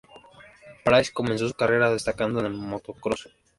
Price 0.83 1.11
comenzó 1.13 1.47
su 1.47 1.53
carrera 1.53 1.93
destacando 1.93 2.39
en 2.39 2.47
el 2.47 2.53
motocross. 2.55 3.29